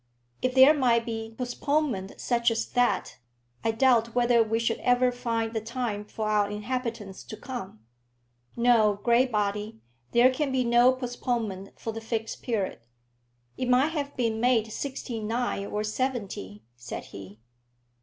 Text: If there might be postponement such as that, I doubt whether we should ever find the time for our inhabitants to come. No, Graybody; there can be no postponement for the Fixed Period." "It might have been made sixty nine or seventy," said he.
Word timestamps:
If 0.41 0.55
there 0.55 0.73
might 0.73 1.05
be 1.05 1.35
postponement 1.37 2.19
such 2.19 2.49
as 2.49 2.65
that, 2.69 3.19
I 3.63 3.69
doubt 3.69 4.15
whether 4.15 4.41
we 4.41 4.57
should 4.57 4.79
ever 4.79 5.11
find 5.11 5.53
the 5.53 5.61
time 5.61 6.05
for 6.05 6.27
our 6.27 6.49
inhabitants 6.49 7.23
to 7.25 7.37
come. 7.37 7.85
No, 8.55 8.99
Graybody; 9.03 9.77
there 10.11 10.31
can 10.33 10.51
be 10.51 10.63
no 10.63 10.91
postponement 10.93 11.79
for 11.79 11.93
the 11.93 12.01
Fixed 12.01 12.41
Period." 12.41 12.79
"It 13.57 13.69
might 13.69 13.89
have 13.91 14.17
been 14.17 14.39
made 14.41 14.71
sixty 14.71 15.19
nine 15.19 15.67
or 15.67 15.83
seventy," 15.83 16.63
said 16.75 17.03
he. 17.13 17.37